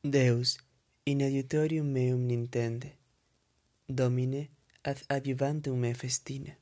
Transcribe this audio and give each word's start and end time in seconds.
Deus, 0.00 0.58
in 1.06 1.22
adiutorium 1.22 1.86
meum 1.86 2.20
nintende. 2.26 2.92
Domine, 3.88 4.48
ad 4.82 5.02
adjuvantum 5.08 5.76
me 5.76 5.92
festine. 5.92 6.56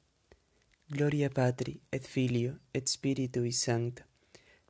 Gloria 0.86 1.28
Patri, 1.28 1.78
et 1.92 2.06
Filio, 2.06 2.58
et 2.72 2.88
Spiritui 2.88 3.52
Sancta, 3.52 4.06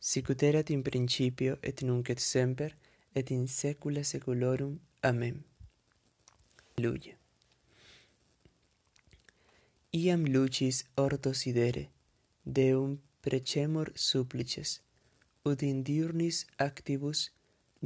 sicut 0.01 0.43
erat 0.43 0.71
in 0.71 0.83
principio, 0.83 1.59
et 1.63 1.83
nunc 1.83 2.11
et 2.11 2.19
semper, 2.19 2.75
et 3.15 3.31
in 3.31 3.47
saecula 3.47 4.03
saeculorum. 4.03 4.81
Amen. 5.03 5.45
Alleluia. 6.77 7.15
Iam 9.93 10.27
lucis 10.27 10.85
orto 10.97 11.33
sidere, 11.33 11.91
Deum 12.43 12.99
precemur 13.21 13.93
supplices, 13.95 14.81
ut 15.45 15.63
in 15.63 15.85
diurnis 15.85 16.47
activus 16.59 17.31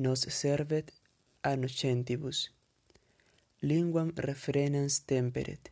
nos 0.01 0.21
servet 0.41 0.93
a 1.43 1.57
nocentibus. 1.57 2.39
Linguam 3.61 4.13
refrenans 4.17 4.95
temperet, 5.05 5.71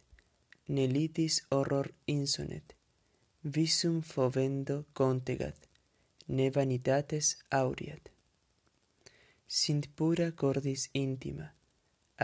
nelitis 0.68 1.34
horror 1.50 1.88
insonet, 2.06 2.74
visum 3.54 4.02
fovendo 4.02 4.76
contegat, 4.92 5.56
ne 6.26 6.50
vanitates 6.50 7.36
aureat. 7.50 8.10
Sint 9.46 9.88
pura 9.96 10.30
cordis 10.32 10.90
intima, 10.92 11.48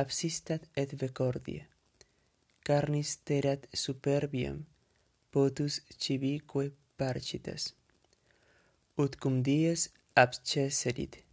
absistat 0.03 0.69
et 0.77 0.93
vecordia, 1.01 1.65
carnis 2.67 3.17
terat 3.25 3.65
superbiam, 3.73 4.67
potus 5.33 5.81
civique 5.97 6.73
parcitas. 6.99 7.73
Ut 9.01 9.17
cum 9.17 9.43
dies 9.43 9.89
absceserit, 10.15 11.25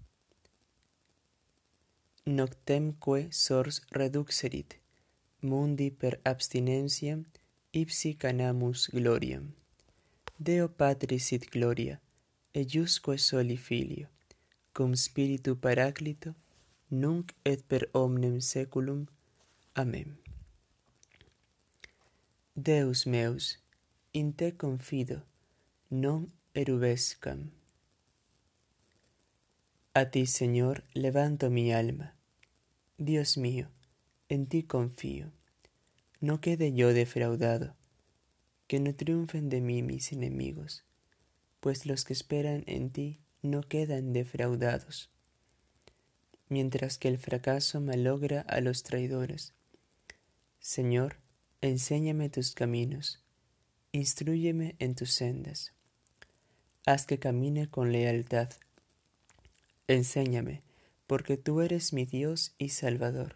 noctemque 2.25 3.31
sors 3.31 3.81
reduxerit, 3.91 4.79
mundi 5.41 5.89
per 5.89 6.19
abstinentiam 6.23 7.25
ipsi 7.71 8.15
canamus 8.15 8.89
gloriam. 8.91 9.55
Deo 10.37 10.69
Patris 10.69 11.25
sit 11.25 11.49
gloria, 11.49 11.99
eiusque 12.53 13.17
soli 13.17 13.57
Filio, 13.57 14.07
cum 14.71 14.93
Spiritu 14.93 15.55
Paraclito, 15.55 16.35
nunc 16.89 17.33
et 17.43 17.63
per 17.67 17.89
omnem 17.93 18.39
saeculum. 18.39 19.07
Amen. 19.73 20.17
Deus 22.53 23.05
meus, 23.05 23.57
in 24.11 24.33
te 24.33 24.55
confido, 24.55 25.23
non 25.89 26.31
erubescam. 26.53 27.49
A 29.93 30.05
ti, 30.05 30.25
Señor, 30.25 30.83
levanto 30.93 31.49
mi 31.49 31.73
alma. 31.73 32.13
Dios 33.03 33.35
mío, 33.35 33.71
en 34.29 34.45
ti 34.45 34.61
confío. 34.61 35.31
No 36.19 36.39
quede 36.39 36.71
yo 36.71 36.93
defraudado, 36.93 37.75
que 38.67 38.79
no 38.79 38.93
triunfen 38.93 39.49
de 39.49 39.59
mí 39.59 39.81
mis 39.81 40.11
enemigos, 40.11 40.85
pues 41.61 41.87
los 41.87 42.05
que 42.05 42.13
esperan 42.13 42.63
en 42.67 42.91
ti 42.91 43.19
no 43.41 43.63
quedan 43.63 44.13
defraudados. 44.13 45.09
Mientras 46.47 46.99
que 46.99 47.07
el 47.07 47.17
fracaso 47.17 47.81
malogra 47.81 48.41
a 48.41 48.61
los 48.61 48.83
traidores. 48.83 49.55
Señor, 50.59 51.15
enséñame 51.61 52.29
tus 52.29 52.53
caminos, 52.53 53.23
instruyeme 53.93 54.75
en 54.77 54.93
tus 54.93 55.11
sendas. 55.11 55.73
Haz 56.85 57.07
que 57.07 57.17
camine 57.17 57.67
con 57.67 57.91
lealtad 57.91 58.49
Enséñame, 59.87 60.61
porque 61.11 61.35
tú 61.35 61.59
eres 61.59 61.91
mi 61.91 62.05
Dios 62.05 62.55
y 62.57 62.69
Salvador, 62.69 63.35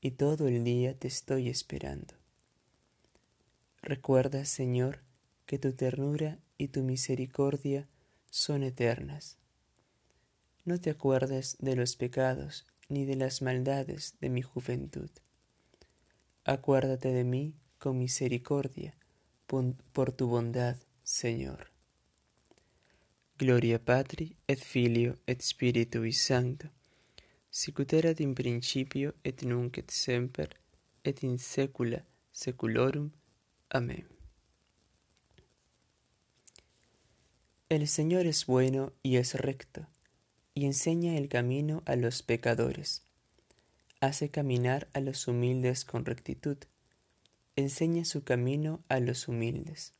y 0.00 0.12
todo 0.12 0.48
el 0.48 0.64
día 0.64 0.98
te 0.98 1.06
estoy 1.06 1.50
esperando. 1.50 2.14
Recuerda, 3.82 4.46
Señor, 4.46 5.00
que 5.44 5.58
tu 5.58 5.74
ternura 5.74 6.38
y 6.56 6.68
tu 6.68 6.82
misericordia 6.82 7.86
son 8.30 8.62
eternas. 8.62 9.36
No 10.64 10.80
te 10.80 10.88
acuerdes 10.88 11.58
de 11.60 11.76
los 11.76 11.94
pecados 11.94 12.64
ni 12.88 13.04
de 13.04 13.16
las 13.16 13.42
maldades 13.42 14.14
de 14.22 14.30
mi 14.30 14.40
juventud. 14.40 15.10
Acuérdate 16.44 17.12
de 17.12 17.24
mí 17.24 17.54
con 17.76 17.98
misericordia, 17.98 18.96
por 19.46 20.12
tu 20.12 20.28
bondad, 20.28 20.78
Señor. 21.02 21.66
Gloria 23.36 23.78
Patri 23.78 24.38
et 24.48 24.58
Filio 24.58 25.18
et 25.26 25.42
Spiritui 25.42 26.14
Sancto, 26.14 26.70
sicut 27.54 27.92
erat 27.92 28.18
in 28.18 28.34
principio 28.34 29.14
et 29.22 29.44
nunc 29.44 29.78
et 29.78 29.88
semper 29.88 30.48
et 31.04 31.22
in 31.22 31.38
saecula 31.38 32.00
saeculorum. 32.32 33.12
Amén. 33.70 34.08
El 37.68 37.86
Señor 37.86 38.26
es 38.26 38.46
bueno 38.46 38.92
y 39.04 39.18
es 39.18 39.34
recto, 39.34 39.86
y 40.52 40.64
enseña 40.66 41.16
el 41.16 41.28
camino 41.28 41.84
a 41.86 41.94
los 41.94 42.24
pecadores. 42.24 43.04
Hace 44.00 44.30
caminar 44.30 44.88
a 44.92 44.98
los 44.98 45.28
humildes 45.28 45.84
con 45.84 46.04
rectitud, 46.04 46.58
enseña 47.54 48.04
su 48.04 48.24
camino 48.24 48.82
a 48.88 48.98
los 48.98 49.28
humildes. 49.28 49.92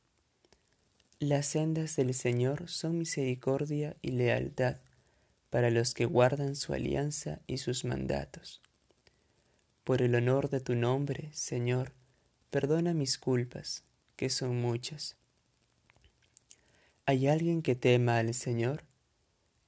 Las 1.20 1.46
sendas 1.46 1.94
del 1.94 2.14
Señor 2.14 2.68
son 2.68 2.98
misericordia 2.98 3.96
y 4.02 4.10
lealtad 4.10 4.78
para 5.54 5.70
los 5.70 5.94
que 5.94 6.04
guardan 6.04 6.56
su 6.56 6.74
alianza 6.74 7.40
y 7.46 7.58
sus 7.58 7.84
mandatos. 7.84 8.60
Por 9.84 10.02
el 10.02 10.16
honor 10.16 10.50
de 10.50 10.58
tu 10.58 10.74
nombre, 10.74 11.30
Señor, 11.32 11.92
perdona 12.50 12.92
mis 12.92 13.18
culpas, 13.18 13.84
que 14.16 14.30
son 14.30 14.60
muchas. 14.60 15.16
¿Hay 17.06 17.28
alguien 17.28 17.62
que 17.62 17.76
tema 17.76 18.18
al 18.18 18.34
Señor? 18.34 18.82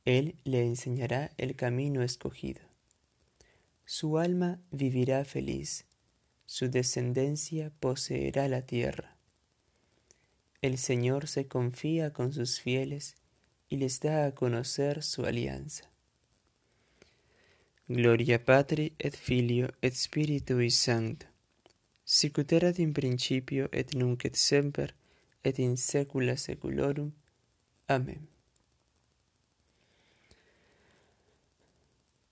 Él 0.04 0.34
le 0.42 0.66
enseñará 0.66 1.30
el 1.38 1.54
camino 1.54 2.02
escogido. 2.02 2.62
Su 3.84 4.18
alma 4.18 4.58
vivirá 4.72 5.24
feliz, 5.24 5.84
su 6.46 6.68
descendencia 6.68 7.70
poseerá 7.78 8.48
la 8.48 8.62
tierra. 8.62 9.16
El 10.62 10.78
Señor 10.78 11.28
se 11.28 11.46
confía 11.46 12.12
con 12.12 12.32
sus 12.32 12.58
fieles 12.58 13.14
y 13.68 13.76
les 13.76 14.00
da 14.00 14.26
a 14.26 14.34
conocer 14.34 15.02
su 15.02 15.24
alianza. 15.24 15.90
Gloria 17.88 18.44
Patri 18.44 18.94
et 18.98 19.14
Filio 19.16 19.68
et 19.80 19.94
Spiritui 19.94 20.70
Sancto, 20.70 21.26
sicut 22.04 22.52
erat 22.52 22.78
in 22.78 22.92
principio 22.92 23.68
et 23.72 23.94
nunc 23.94 24.24
et 24.24 24.34
semper 24.34 24.94
et 25.44 25.58
in 25.58 25.76
saecula 25.76 26.36
saeculorum. 26.36 27.12
Amén. 27.86 28.28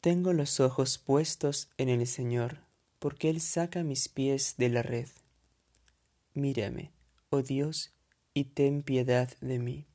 Tengo 0.00 0.32
los 0.32 0.60
ojos 0.60 0.98
puestos 0.98 1.70
en 1.78 1.88
el 1.88 2.06
Señor, 2.06 2.58
porque 2.98 3.30
Él 3.30 3.40
saca 3.40 3.84
mis 3.84 4.08
pies 4.08 4.56
de 4.58 4.68
la 4.68 4.82
red. 4.82 5.08
Mírame, 6.34 6.90
oh 7.30 7.42
Dios, 7.42 7.92
y 8.34 8.44
ten 8.44 8.82
piedad 8.82 9.30
de 9.40 9.58
mí, 9.58 9.86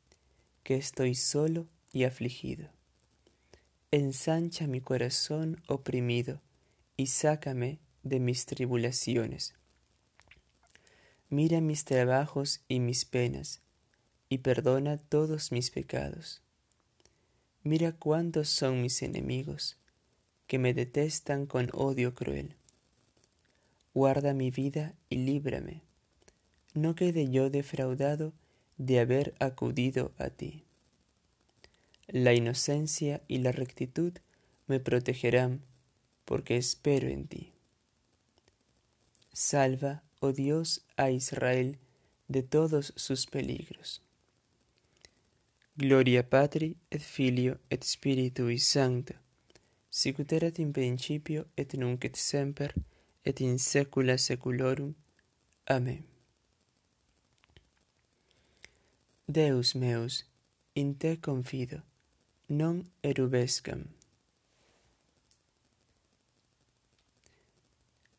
que 0.69 0.75
estoy 0.75 1.15
solo 1.15 1.67
y 1.91 2.03
afligido. 2.03 2.69
Ensancha 3.89 4.67
mi 4.67 4.81
corazón 4.81 5.59
oprimido 5.67 6.43
y 6.95 7.07
sácame 7.07 7.79
de 8.03 8.19
mis 8.19 8.45
tribulaciones. 8.45 9.55
Mira 11.27 11.59
mis 11.59 11.85
trabajos 11.85 12.61
y 12.67 12.81
mis 12.81 13.03
penas, 13.05 13.63
y 14.29 14.37
perdona 14.37 14.99
todos 14.99 15.51
mis 15.51 15.71
pecados. 15.71 16.43
Mira 17.63 17.93
cuántos 17.93 18.49
son 18.49 18.83
mis 18.83 19.01
enemigos, 19.01 19.79
que 20.45 20.59
me 20.59 20.75
detestan 20.75 21.47
con 21.47 21.71
odio 21.73 22.13
cruel. 22.13 22.57
Guarda 23.95 24.35
mi 24.35 24.51
vida 24.51 24.93
y 25.09 25.15
líbrame 25.15 25.81
no 26.73 26.95
quede 26.95 27.29
yo 27.29 27.49
defraudado 27.49 28.33
de 28.79 28.99
haber 28.99 29.35
acudido 29.39 30.13
a 30.17 30.29
ti. 30.29 30.63
La 32.07 32.33
inocencia 32.33 33.21
y 33.27 33.37
la 33.39 33.51
rectitud 33.51 34.13
me 34.65 34.79
protegerán, 34.79 35.61
porque 36.25 36.57
espero 36.57 37.07
en 37.07 37.27
ti. 37.27 37.53
Salva, 39.31 40.01
oh 40.21 40.31
Dios, 40.31 40.85
a 40.95 41.11
Israel 41.11 41.77
de 42.27 42.41
todos 42.41 42.93
sus 42.95 43.27
peligros. 43.27 44.01
Gloria 45.75 46.27
Patri 46.27 46.77
et 46.89 47.01
Filio 47.01 47.59
et 47.69 47.83
Spiritui 47.83 48.59
Sancto, 48.59 49.13
sicut 49.89 50.31
erat 50.33 50.59
in 50.59 50.73
principio 50.73 51.47
et 51.55 51.73
nunc 51.77 52.03
et 52.05 52.15
semper 52.15 52.73
et 53.23 53.39
in 53.41 53.57
saecula 53.59 54.17
saeculorum. 54.17 54.95
Amén. 55.65 56.18
Deus 59.31 59.75
meus, 59.75 60.25
in 60.73 60.97
te 60.97 61.19
confido, 61.19 61.83
non 62.47 62.89
erubescam. 63.03 63.83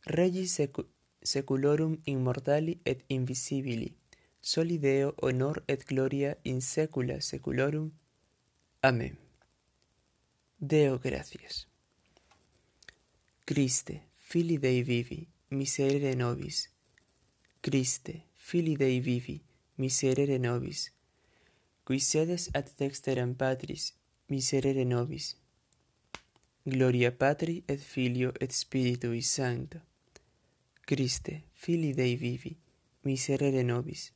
Regis 0.05 0.53
secu 0.55 0.85
seculorum 1.21 1.97
immortali 2.05 2.79
et 2.85 3.03
invisibili, 3.09 3.97
soli 4.41 4.79
Deo 4.79 5.17
honor 5.17 5.65
et 5.67 5.85
gloria 5.85 6.37
in 6.45 6.61
saecula 6.61 7.21
saeculorum. 7.21 7.91
Amen. 8.83 9.19
Deo 10.59 11.01
gratias. 11.01 11.67
Christe, 13.45 14.11
Fili 14.15 14.59
Dei 14.59 14.85
vivi, 14.85 15.27
miserere 15.49 16.15
nobis. 16.15 16.71
Christe, 17.61 18.27
Fili 18.37 18.77
Dei 18.77 19.01
vivi, 19.01 19.43
miserere 19.75 20.39
nobis 20.39 20.93
qui 21.85 21.99
sedes 22.01 22.49
ad 22.53 22.69
dexteram 22.79 23.35
Patris, 23.35 23.95
miserere 24.29 24.85
nobis. 24.85 25.37
Gloria 26.65 27.11
Patri 27.13 27.63
et 27.67 27.81
Filio 27.81 28.33
et 28.41 28.53
Spiritui 28.53 29.23
Sancto. 29.23 29.81
Christe, 30.87 31.45
Fili 31.53 31.93
Dei 31.95 32.17
vivi, 32.17 32.57
miserere 33.03 33.63
nobis. 33.63 34.13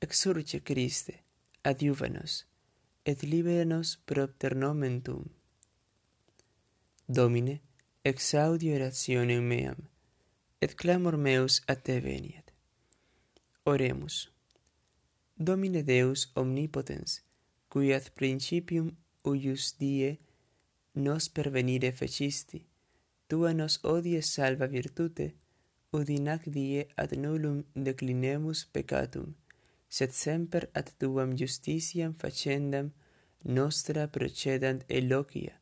Exurge 0.00 0.62
Christe, 0.62 1.22
adiuva 1.62 2.08
et 3.04 3.22
libera 3.22 3.64
nos 3.64 3.96
propter 4.04 4.54
nomen 4.54 5.00
tum 5.00 5.24
Domine, 7.10 7.62
exaudi 8.04 8.74
orationem 8.74 9.42
meam, 9.42 9.88
et 10.60 10.74
clamor 10.74 11.16
meus 11.16 11.62
a 11.66 11.74
te 11.74 12.00
veniet. 12.00 12.52
Oremus. 13.64 14.28
Domine 15.40 15.84
Deus 15.84 16.32
omnipotens, 16.34 17.22
cui 17.68 17.92
ad 17.94 18.10
principium 18.10 18.90
uius 19.22 19.76
die 19.78 20.18
nos 20.94 21.28
pervenire 21.28 21.92
fecisti, 21.92 22.58
tua 23.28 23.52
nos 23.52 23.78
odies 23.84 24.32
salva 24.34 24.66
virtute, 24.66 25.28
udinac 25.94 26.42
die 26.50 26.88
ad 26.96 27.14
nullum 27.14 27.62
declinemus 27.72 28.64
peccatum, 28.66 29.36
sed 29.88 30.10
semper 30.10 30.66
ad 30.74 30.90
tuam 30.98 31.36
justitiam 31.38 32.16
facendam 32.18 32.90
nostra 33.44 34.08
procedant 34.08 34.82
eloquia, 34.88 35.54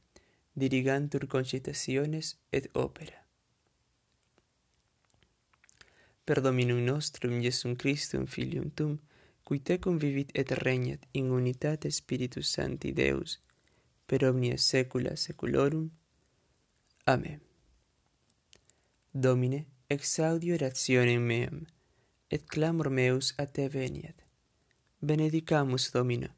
dirigantur 0.55 1.27
concitationes 1.29 2.39
et 2.51 2.71
opera. 2.73 3.21
Per 6.25 6.41
Dominum 6.41 6.81
nostrum 6.81 7.43
Iesum 7.45 7.77
Christum 7.77 8.25
Filium 8.25 8.71
Tum, 8.71 8.97
qui 9.47 9.61
tecum 9.63 9.99
vivit 10.03 10.33
et 10.35 10.51
regnat 10.59 11.07
in 11.15 11.31
unitate 11.31 11.91
Spiritus 11.91 12.51
Sancti 12.51 12.91
Deus, 12.93 13.39
per 14.07 14.25
omnia 14.27 14.57
saecula 14.59 15.15
saeculorum. 15.17 15.91
Amen. 17.07 17.41
Domine, 19.13 19.67
exaudi 19.89 20.51
orationem 20.53 21.23
meam, 21.23 21.63
et 22.29 22.43
clamor 22.51 22.91
meus 22.91 23.35
a 23.39 23.47
te 23.47 23.69
veniat. 23.69 24.27
Benedicamus 25.01 25.93
Domino, 25.93 26.35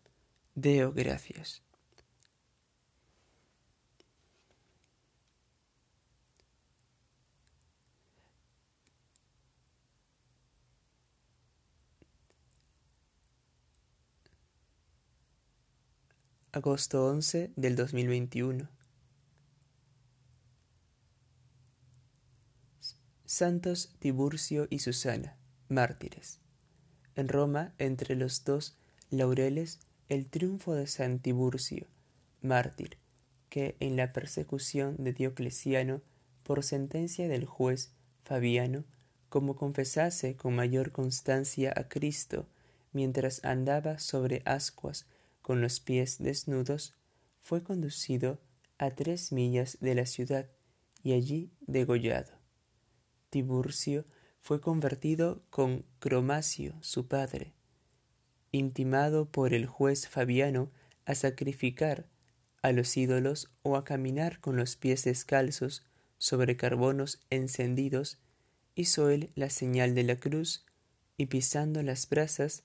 Deo 0.55 0.93
gratias. 0.93 1.63
Agosto 16.51 17.05
11 17.05 17.51
del 17.57 17.77
2021. 17.77 18.71
Santos 23.27 23.93
Tiburcio 23.99 24.67
y 24.71 24.79
Susana, 24.79 25.37
mártires. 25.69 26.41
En 27.17 27.29
Roma, 27.29 27.75
entre 27.77 28.17
los 28.17 28.45
dos 28.45 28.79
laureles, 29.11 29.81
el 30.09 30.27
triunfo 30.27 30.75
de 30.75 30.87
San 30.87 31.19
Tiburcio, 31.19 31.87
mártir, 32.41 32.97
que 33.51 33.77
en 33.79 33.99
la 33.99 34.15
persecución 34.15 34.97
de 34.97 35.13
Diocleciano, 35.13 36.01
por 36.45 36.65
sentencia 36.65 37.29
del 37.29 37.45
juez 37.45 37.93
Fabiano, 38.25 38.85
como 39.29 39.55
confesase 39.55 40.35
con 40.37 40.57
mayor 40.57 40.93
constancia 40.93 41.75
a 41.77 41.91
Cristo 41.91 42.47
mientras 42.95 43.45
andaba 43.45 43.99
sobre 43.99 44.41
ascuas 44.47 45.05
con 45.49 45.63
los 45.63 45.81
pies 45.81 46.19
desnudos, 46.19 46.95
fue 47.41 47.63
conducido 47.63 48.39
a 48.77 48.91
tres 48.91 49.33
millas 49.33 49.79
de 49.81 49.95
la 49.95 50.05
ciudad 50.05 50.51
y 51.03 51.15
allí 51.15 51.51
degollado. 51.63 52.35
Tiburcio 53.31 54.05
fue 54.43 54.61
convertido 54.61 55.43
con 55.49 55.87
Cromacio, 56.01 56.75
su 56.83 57.09
padre, 57.09 57.55
intimado 58.53 59.33
por 59.33 59.55
el 59.55 59.65
juez 59.65 60.07
Fabiano 60.07 60.71
a 61.07 61.15
sacrificar 61.15 62.11
a 62.61 62.73
los 62.73 62.95
ídolos 62.99 63.51
o 63.63 63.77
a 63.77 63.87
caminar 63.87 64.41
con 64.41 64.55
los 64.55 64.77
pies 64.77 65.05
descalzos 65.05 65.87
sobre 66.19 66.59
carbonos 66.59 67.23
encendidos, 67.31 68.19
hizo 68.75 69.09
él 69.09 69.31
la 69.35 69.49
señal 69.49 69.95
de 69.95 70.03
la 70.03 70.17
cruz 70.17 70.67
y 71.17 71.25
pisando 71.25 71.83
las 71.83 72.07
brasas, 72.07 72.65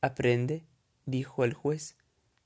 aprende, 0.00 0.67
dijo 1.08 1.44
el 1.44 1.54
juez, 1.54 1.96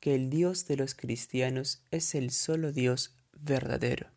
que 0.01 0.15
el 0.15 0.31
Dios 0.31 0.67
de 0.67 0.77
los 0.77 0.95
cristianos 0.95 1.83
es 1.91 2.15
el 2.15 2.31
solo 2.31 2.73
Dios 2.73 3.15
verdadero. 3.33 4.09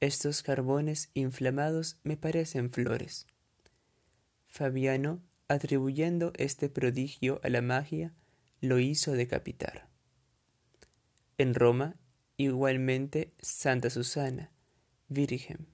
Estos 0.00 0.42
carbones 0.42 1.10
inflamados 1.14 1.98
me 2.02 2.16
parecen 2.16 2.70
flores. 2.70 3.26
Fabiano, 4.48 5.22
atribuyendo 5.48 6.32
este 6.36 6.68
prodigio 6.68 7.40
a 7.42 7.48
la 7.48 7.62
magia, 7.62 8.12
lo 8.60 8.78
hizo 8.78 9.12
decapitar. 9.12 9.88
En 11.38 11.54
Roma, 11.54 11.96
igualmente, 12.36 13.32
Santa 13.40 13.90
Susana, 13.90 14.50
virgen, 15.08 15.66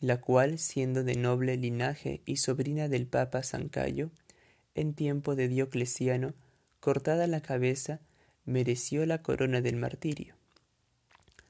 la 0.00 0.20
cual, 0.20 0.58
siendo 0.58 1.04
de 1.04 1.16
noble 1.16 1.56
linaje 1.56 2.22
y 2.26 2.36
sobrina 2.36 2.88
del 2.88 3.06
Papa 3.06 3.42
San 3.42 3.68
Cayo, 3.68 4.10
en 4.74 4.94
tiempo 4.94 5.34
de 5.34 5.48
Diocleciano, 5.48 6.34
cortada 6.84 7.26
la 7.26 7.40
cabeza, 7.40 8.02
mereció 8.44 9.06
la 9.06 9.22
corona 9.22 9.62
del 9.62 9.76
martirio. 9.76 10.34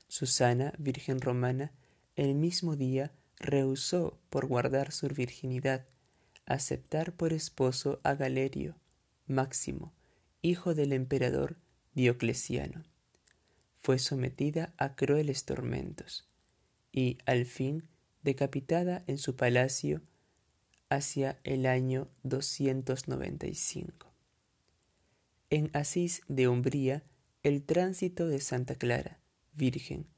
Susana, 0.06 0.72
virgen 0.78 1.20
romana, 1.20 1.72
el 2.14 2.36
mismo 2.36 2.76
día 2.76 3.10
rehusó, 3.40 4.16
por 4.30 4.46
guardar 4.46 4.92
su 4.92 5.08
virginidad, 5.08 5.86
aceptar 6.46 7.14
por 7.14 7.32
esposo 7.32 7.98
a 8.04 8.14
Galerio, 8.14 8.76
Máximo, 9.26 9.92
hijo 10.40 10.72
del 10.76 10.92
emperador 10.92 11.56
Diocleciano. 11.94 12.84
Fue 13.80 13.98
sometida 13.98 14.72
a 14.76 14.94
crueles 14.94 15.46
tormentos 15.46 16.28
y, 16.92 17.18
al 17.26 17.44
fin, 17.44 17.88
decapitada 18.22 19.02
en 19.08 19.18
su 19.18 19.34
palacio 19.34 20.00
hacia 20.90 21.40
el 21.42 21.66
año 21.66 22.06
295. 22.22 24.13
En 25.54 25.70
Asís 25.72 26.22
de 26.26 26.48
Umbría, 26.48 27.04
el 27.44 27.62
tránsito 27.62 28.26
de 28.26 28.40
Santa 28.40 28.74
Clara, 28.74 29.20
Virgen, 29.52 30.08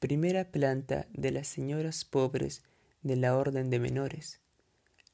primera 0.00 0.50
planta 0.50 1.06
de 1.14 1.30
las 1.30 1.48
señoras 1.48 2.04
pobres 2.04 2.62
de 3.00 3.16
la 3.16 3.34
Orden 3.34 3.70
de 3.70 3.78
Menores, 3.78 4.42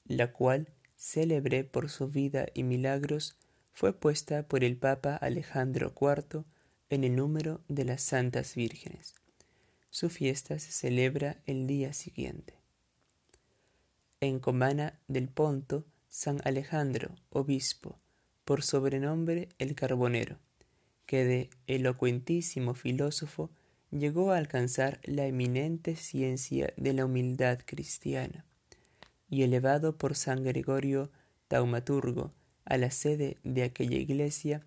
la 0.05 0.33
cual, 0.33 0.67
célebre 0.97 1.63
por 1.63 1.91
su 1.91 2.09
vida 2.09 2.49
y 2.55 2.65
milagros, 2.65 3.37
fue 3.73 3.93
puesta 3.93 4.49
por 4.49 4.65
el 4.65 4.77
Papa 4.77 5.15
Alejandro 5.15 5.95
IV 5.95 6.43
en 6.91 7.05
el 7.05 7.15
número 7.15 7.61
de 7.69 7.85
las 7.85 8.03
Santas 8.03 8.57
Vírgenes. 8.57 9.15
Su 9.91 10.11
fiesta 10.11 10.59
se 10.59 10.73
celebra 10.73 11.41
el 11.47 11.69
día 11.69 11.93
siguiente. 11.93 12.55
En 14.21 14.41
Comana 14.41 14.99
del 15.07 15.29
Ponto, 15.29 15.87
San 16.09 16.41
Alejandro, 16.43 17.15
obispo, 17.31 18.01
por 18.49 18.63
sobrenombre 18.63 19.51
el 19.59 19.75
Carbonero, 19.75 20.39
que 21.05 21.23
de 21.27 21.51
elocuentísimo 21.67 22.73
filósofo 22.73 23.51
llegó 23.91 24.33
a 24.33 24.39
alcanzar 24.39 25.01
la 25.05 25.27
eminente 25.27 25.97
ciencia 25.97 26.73
de 26.79 26.95
la 26.95 27.05
humildad 27.05 27.59
cristiana, 27.67 28.47
y 29.29 29.43
elevado 29.43 29.99
por 29.99 30.17
San 30.17 30.45
Gregorio 30.45 31.11
Taumaturgo 31.49 32.33
a 32.65 32.79
la 32.79 32.91
sede 32.91 33.37
de 33.45 33.65
aquella 33.65 33.99
iglesia, 33.99 34.65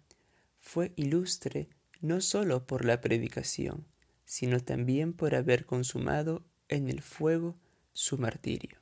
fue 0.60 0.94
ilustre 0.96 1.68
no 2.02 2.22
sólo 2.22 2.68
por 2.68 2.86
la 2.86 3.02
predicación, 3.02 3.88
sino 4.26 4.60
también 4.60 5.12
por 5.12 5.34
haber 5.34 5.66
consumado 5.66 6.46
en 6.70 6.88
el 6.88 7.02
fuego 7.02 7.58
su 7.94 8.20
martirio. 8.20 8.78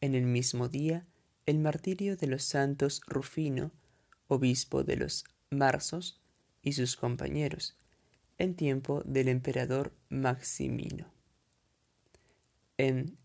En 0.00 0.14
el 0.14 0.26
mismo 0.26 0.68
día, 0.68 1.04
el 1.46 1.58
martirio 1.58 2.16
de 2.16 2.26
los 2.26 2.44
santos 2.44 3.00
Rufino, 3.06 3.72
obispo 4.28 4.84
de 4.84 4.96
los 4.96 5.24
Marsos, 5.50 6.20
y 6.62 6.72
sus 6.72 6.96
compañeros, 6.96 7.76
en 8.38 8.54
tiempo 8.54 9.02
del 9.04 9.28
emperador 9.28 9.92
Maximino. 10.08 11.06
en 12.78 13.18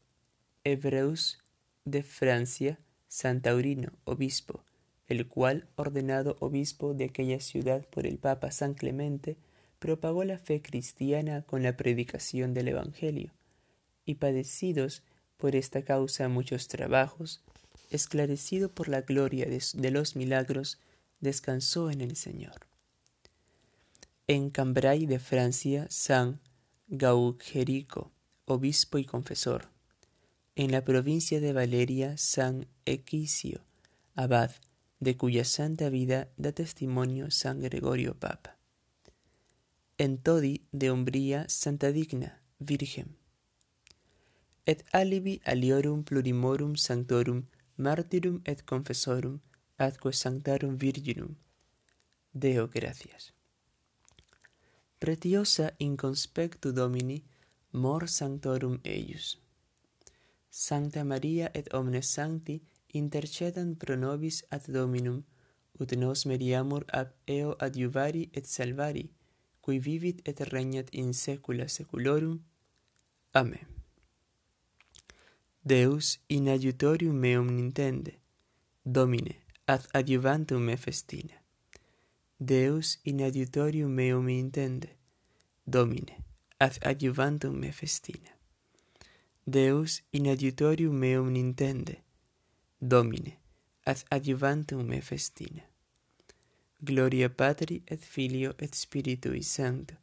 Hebreus 0.63 1.39
de 1.85 2.03
Francia, 2.03 2.79
San 3.07 3.41
Taurino, 3.41 3.93
obispo, 4.03 4.63
el 5.07 5.27
cual, 5.27 5.69
ordenado 5.75 6.35
obispo 6.41 6.93
de 6.93 7.05
aquella 7.05 7.39
ciudad 7.39 7.87
por 7.87 8.05
el 8.05 8.17
Papa 8.17 8.51
San 8.51 8.73
Clemente, 8.73 9.37
propagó 9.79 10.23
la 10.23 10.37
fe 10.37 10.61
cristiana 10.61 11.43
con 11.43 11.63
la 11.63 11.77
predicación 11.77 12.53
del 12.53 12.67
Evangelio, 12.67 13.31
y 14.03 14.15
padecidos 14.15 15.03
por 15.37 15.55
esta 15.55 15.83
causa 15.83 16.27
muchos 16.27 16.67
trabajos, 16.67 17.43
esclarecido 17.89 18.69
por 18.69 18.89
la 18.89 19.01
gloria 19.01 19.45
de, 19.45 19.91
los 19.91 20.15
milagros, 20.15 20.79
descansó 21.19 21.89
en 21.89 22.01
el 22.01 22.15
Señor. 22.15 22.67
En 24.27 24.49
Cambrai 24.49 25.05
de 25.05 25.19
Francia, 25.19 25.87
San 25.89 26.39
Gaugerico, 26.87 28.11
obispo 28.45 28.97
y 28.97 29.05
confesor. 29.05 29.69
En 30.55 30.71
la 30.71 30.83
provincia 30.83 31.39
de 31.39 31.53
Valeria, 31.53 32.17
San 32.17 32.67
Equicio, 32.85 33.63
abad, 34.15 34.51
de 34.99 35.15
cuya 35.15 35.45
santa 35.45 35.89
vida 35.89 36.29
da 36.37 36.51
testimonio 36.51 37.29
San 37.29 37.61
Gregorio 37.61 38.15
Papa. 38.15 38.57
En 39.97 40.17
Todi 40.17 40.65
de 40.71 40.91
Umbría, 40.91 41.47
Santa 41.49 41.91
Digna, 41.91 42.41
Virgen. 42.59 43.17
Et 44.65 44.83
alibi 44.91 45.39
aliorum 45.45 46.03
plurimorum 46.03 46.75
sanctorum 46.75 47.45
martyrum 47.77 48.41
et 48.45 48.63
confessorum 48.65 49.39
atque 49.77 50.11
sanctarum 50.13 50.75
virginum. 50.77 51.35
Deo 52.33 52.67
gracias. 52.67 53.33
Pretiosa 54.99 55.71
in 55.79 55.95
conspectu 55.95 56.71
Domini 56.71 57.23
mor 57.71 58.07
sanctorum 58.07 58.79
eius. 58.83 59.37
Sancta 60.49 61.03
Maria 61.03 61.51
et 61.53 61.73
omnes 61.73 62.07
sancti 62.13 62.61
intercedant 62.93 63.77
pro 63.77 63.95
nobis 63.95 64.43
ad 64.49 64.65
Dominum, 64.67 65.23
ut 65.79 65.91
nos 65.97 66.25
meriamur 66.25 66.83
ab 66.99 67.13
eo 67.27 67.55
adiuvari 67.59 68.29
et 68.33 68.45
salvari, 68.45 69.05
cui 69.61 69.79
vivit 69.79 70.21
et 70.25 70.39
regnat 70.53 70.89
in 70.91 71.13
saecula 71.13 71.67
saeculorum. 71.67 72.39
Amen. 73.33 73.76
Deus 75.67 76.17
in 76.29 76.47
adiutorium 76.47 77.15
meum 77.19 77.47
nintende. 77.49 78.13
Domine, 78.85 79.35
ad 79.65 79.83
adiuvantum 79.93 80.61
me 80.63 80.77
festina. 80.77 81.33
Deus 82.39 82.99
in 83.03 83.19
adiutorium 83.21 83.91
meum 83.91 84.27
nintende. 84.27 84.87
Domine, 85.65 86.23
ad 86.57 86.77
adiuvantum 86.81 87.59
me 87.59 87.71
festina. 87.71 88.31
Deus 89.43 90.03
in 90.11 90.27
adiutorium 90.27 90.95
meum 90.95 91.33
nintende. 91.33 91.97
Domine, 92.79 93.33
ad 93.83 94.05
adiuvantum 94.09 94.87
me 94.87 95.01
festina. 95.01 95.63
Gloria 96.79 97.29
Patri 97.29 97.81
et 97.85 98.05
Filio 98.05 98.53
et 98.57 98.73
Spiritui 98.73 99.43
Sancto, 99.43 99.95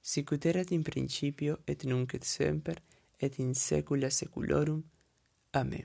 sicut 0.00 0.46
erat 0.46 0.70
in 0.70 0.84
principio 0.84 1.58
et 1.66 1.82
nunc 1.82 2.14
et 2.14 2.24
semper 2.24 2.78
et 3.18 3.38
in 3.38 3.54
saecula 3.54 4.08
saeculorum. 4.10 4.91
Amen. 5.54 5.84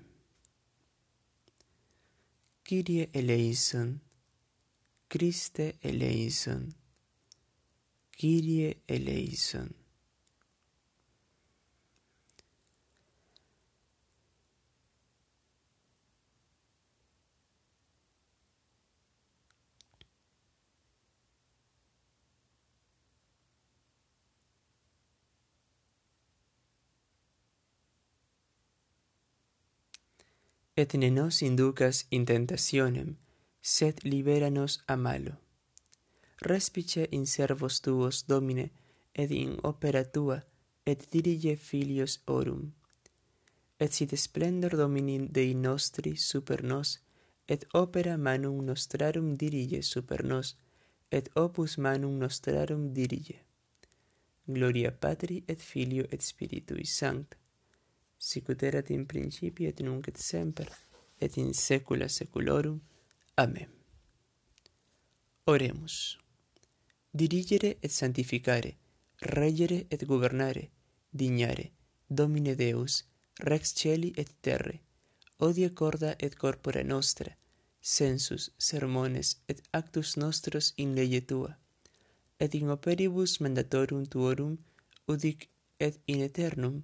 Kyrie 2.63 3.09
eleison, 3.13 3.99
Christe 5.09 5.75
eleison, 5.83 6.69
Kyrie 8.11 8.77
eleison. 8.87 9.76
et 30.77 30.93
ne 30.93 31.09
nos 31.09 31.41
inducas 31.41 32.05
in 32.11 32.25
tentationem, 32.25 33.15
sed 33.61 34.03
libera 34.03 34.49
nos 34.49 34.83
a 34.87 34.95
malo. 34.95 35.33
Respice 36.41 37.07
in 37.11 37.25
servos 37.25 37.81
tuos, 37.81 38.25
Domine, 38.27 38.69
et 39.13 39.31
in 39.31 39.57
opera 39.63 40.03
tua, 40.03 40.43
et 40.85 40.99
dirige 41.11 41.55
filios 41.57 42.21
orum. 42.27 42.73
Et 43.79 43.91
sit 43.91 44.13
splendor 44.17 44.77
Domini 44.77 45.17
Dei 45.27 45.53
nostri 45.53 46.15
super 46.15 46.63
nos, 46.63 46.99
et 47.47 47.65
opera 47.73 48.17
manum 48.17 48.61
nostrarum 48.65 49.35
dirige 49.35 49.81
super 49.81 50.23
nos, 50.23 50.55
et 51.11 51.29
opus 51.35 51.77
manum 51.77 52.19
nostrarum 52.19 52.93
dirige. 52.93 53.41
Gloria 54.45 54.91
Patri 54.91 55.43
et 55.47 55.59
Filio 55.59 56.05
et 56.11 56.21
Spiritui 56.21 56.85
Sancta 56.85 57.46
sicut 58.17 58.63
erat 58.63 58.89
in 58.89 59.05
principio 59.05 59.69
et 59.69 59.79
nunc 59.81 60.07
et 60.07 60.17
semper 60.17 60.69
et 61.19 61.37
in 61.37 61.53
saecula 61.53 62.07
saeculorum. 62.07 62.79
Amen. 63.35 63.69
Oremus. 65.45 66.17
Dirigere 67.11 67.77
et 67.81 67.91
sanctificare 67.91 68.75
regere 69.19 69.85
et 69.89 70.05
governare 70.05 70.69
dignare 71.09 71.71
domine 72.05 72.55
deus 72.55 73.03
rex 73.39 73.73
celi 73.73 74.13
et 74.15 74.29
terre 74.41 74.81
odia 75.39 75.69
corda 75.73 76.15
et 76.19 76.35
corpora 76.35 76.83
nostra 76.83 77.31
sensus 77.81 78.51
sermones 78.57 79.41
et 79.47 79.61
actus 79.71 80.17
nostros 80.17 80.73
in 80.77 80.93
lege 80.93 81.21
tua 81.25 81.57
et 82.37 82.53
in 82.53 82.69
operibus 82.69 83.39
mandatorum 83.39 84.05
tuorum 84.05 84.57
udic 85.07 85.49
et 85.79 85.99
in 86.05 86.21
aeternum 86.21 86.83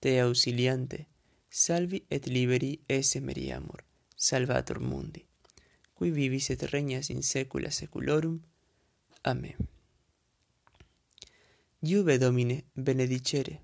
te 0.00 0.20
auxiliante, 0.20 1.06
salvi 1.48 2.04
et 2.08 2.26
liberi 2.26 2.80
esse 2.88 3.20
meriamur, 3.20 3.84
salvator 4.16 4.80
mundi, 4.80 5.24
qui 5.94 6.10
vivis 6.10 6.50
et 6.50 6.62
regnas 6.72 7.10
in 7.10 7.22
saecula 7.22 7.70
saeculorum. 7.70 8.40
Amen. 9.22 9.68
Iube 11.82 12.18
Domine 12.18 12.64
benedicere, 12.74 13.60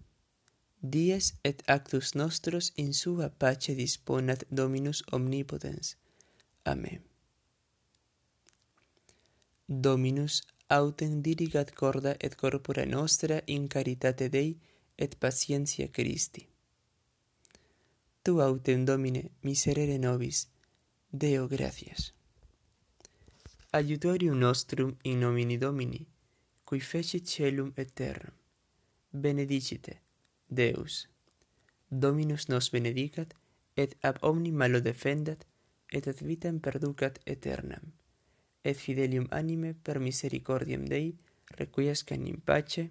dies 0.80 1.34
et 1.42 1.62
actus 1.66 2.14
nostros 2.14 2.72
in 2.76 2.92
sua 2.92 3.28
pace 3.28 3.74
disponat 3.74 4.44
Dominus 4.50 5.02
omnipotens. 5.12 5.96
Amen. 6.64 7.02
Dominus 9.66 10.42
autem 10.68 11.22
dirigat 11.22 11.72
corda 11.74 12.16
et 12.20 12.36
corpora 12.36 12.84
nostra 12.84 13.40
in 13.46 13.68
caritate 13.68 14.28
Dei, 14.28 14.56
et 14.96 15.16
patientia 15.18 15.88
Christi. 15.88 16.48
Tu 18.22 18.40
autem 18.40 18.84
Domine 18.84 19.30
miserere 19.42 19.98
nobis, 19.98 20.48
Deo 21.10 21.46
gratias. 21.48 22.12
Adiutorium 23.70 24.38
nostrum 24.38 24.96
in 25.02 25.18
nomini 25.20 25.58
Domini, 25.58 26.06
cui 26.64 26.80
fecit 26.80 27.26
celum 27.28 27.72
et 27.76 27.94
terram, 27.94 28.34
benedicite, 29.10 30.00
Deus. 30.48 31.08
Dominus 31.88 32.48
nos 32.48 32.70
benedicat, 32.70 33.34
et 33.76 33.96
ab 34.02 34.18
omni 34.22 34.50
malo 34.50 34.80
defendat, 34.80 35.46
et 35.92 36.06
ad 36.08 36.18
vitam 36.26 36.58
perducat 36.58 37.20
aeternam, 37.26 37.92
et 38.64 38.76
fidelium 38.76 39.28
anime 39.30 39.74
per 39.74 40.00
misericordiam 40.00 40.84
Dei 40.84 41.14
requiescan 41.58 42.26
in 42.26 42.40
pace. 42.40 42.90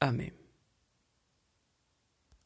Amen. 0.00 0.39